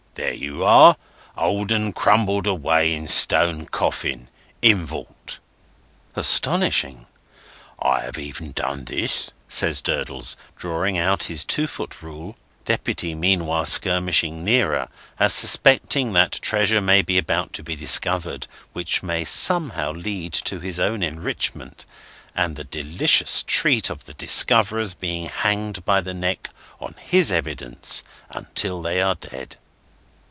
There 0.15 0.33
you 0.33 0.65
are! 0.65 0.97
Old 1.37 1.71
'un 1.71 1.93
crumbled 1.93 2.45
away 2.45 2.93
in 2.93 3.07
stone 3.07 3.65
coffin, 3.65 4.27
in 4.61 4.85
vault!" 4.85 5.39
"Astonishing!" 6.17 7.05
"I 7.81 8.01
have 8.01 8.17
even 8.17 8.51
done 8.51 8.83
this," 8.83 9.31
says 9.47 9.81
Durdles, 9.81 10.35
drawing 10.57 10.97
out 10.97 11.23
his 11.23 11.45
two 11.45 11.65
foot 11.65 12.01
rule 12.01 12.35
(Deputy 12.65 13.15
meanwhile 13.15 13.63
skirmishing 13.63 14.43
nearer, 14.43 14.89
as 15.17 15.33
suspecting 15.33 16.11
that 16.11 16.33
Treasure 16.33 16.81
may 16.81 17.01
be 17.01 17.17
about 17.17 17.53
to 17.53 17.63
be 17.63 17.77
discovered, 17.77 18.47
which 18.73 19.01
may 19.01 19.23
somehow 19.23 19.93
lead 19.93 20.33
to 20.33 20.59
his 20.59 20.77
own 20.77 21.01
enrichment, 21.03 21.85
and 22.35 22.57
the 22.57 22.65
delicious 22.65 23.43
treat 23.47 23.89
of 23.89 24.03
the 24.03 24.13
discoverers 24.13 24.93
being 24.93 25.27
hanged 25.29 25.85
by 25.85 26.01
the 26.01 26.13
neck, 26.13 26.49
on 26.81 26.95
his 26.99 27.31
evidence, 27.31 28.03
until 28.29 28.81
they 28.81 29.01
are 29.01 29.15
dead). 29.15 29.55